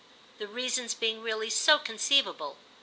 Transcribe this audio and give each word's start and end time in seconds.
—the 0.39 0.47
reasons 0.47 0.95
being 0.95 1.21
really 1.21 1.47
so 1.47 1.77
conceivable. 1.77 2.57